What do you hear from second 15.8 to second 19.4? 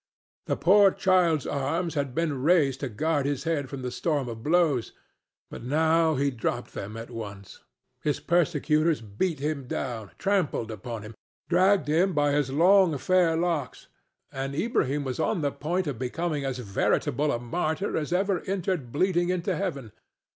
of becoming as veritable a martyr as ever entered bleeding